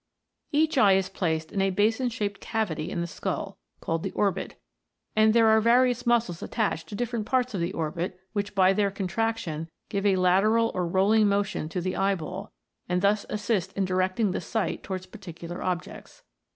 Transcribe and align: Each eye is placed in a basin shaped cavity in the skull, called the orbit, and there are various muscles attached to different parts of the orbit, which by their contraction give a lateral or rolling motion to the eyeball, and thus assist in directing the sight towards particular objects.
Each 0.51 0.79
eye 0.79 0.93
is 0.93 1.09
placed 1.09 1.51
in 1.51 1.61
a 1.61 1.69
basin 1.69 2.09
shaped 2.09 2.39
cavity 2.41 2.89
in 2.89 3.01
the 3.01 3.05
skull, 3.05 3.59
called 3.81 4.01
the 4.01 4.09
orbit, 4.13 4.59
and 5.15 5.31
there 5.31 5.45
are 5.49 5.61
various 5.61 6.07
muscles 6.07 6.41
attached 6.41 6.89
to 6.89 6.95
different 6.95 7.27
parts 7.27 7.53
of 7.53 7.61
the 7.61 7.71
orbit, 7.73 8.19
which 8.33 8.55
by 8.55 8.73
their 8.73 8.89
contraction 8.89 9.69
give 9.89 10.07
a 10.07 10.15
lateral 10.15 10.71
or 10.73 10.87
rolling 10.87 11.27
motion 11.27 11.69
to 11.69 11.81
the 11.81 11.95
eyeball, 11.95 12.51
and 12.89 13.03
thus 13.03 13.27
assist 13.29 13.73
in 13.73 13.85
directing 13.85 14.31
the 14.31 14.41
sight 14.41 14.81
towards 14.81 15.05
particular 15.05 15.61
objects. 15.61 16.23